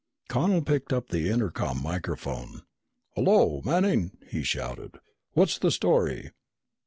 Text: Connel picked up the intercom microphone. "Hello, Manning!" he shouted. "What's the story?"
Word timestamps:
Connel 0.29 0.63
picked 0.63 0.91
up 0.91 1.09
the 1.09 1.29
intercom 1.29 1.79
microphone. 1.83 2.63
"Hello, 3.13 3.61
Manning!" 3.63 4.17
he 4.27 4.41
shouted. 4.41 4.95
"What's 5.35 5.59
the 5.59 5.69
story?" 5.69 6.31